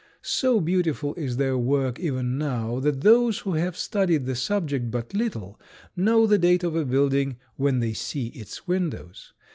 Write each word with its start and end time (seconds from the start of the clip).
So 0.23 0.59
beautiful 0.59 1.13
is 1.13 1.37
their 1.37 1.59
work 1.59 1.99
even 1.99 2.39
now 2.39 2.79
that 2.79 3.01
those 3.01 3.37
who 3.37 3.53
have 3.53 3.77
studied 3.77 4.25
the 4.25 4.33
subject 4.33 4.89
but 4.89 5.13
little 5.13 5.61
know 5.95 6.25
the 6.25 6.39
date 6.39 6.63
of 6.63 6.75
a 6.75 6.85
building 6.85 7.37
when 7.55 7.81
they 7.81 7.93
see 7.93 8.29
its 8.29 8.67
windows. 8.67 9.33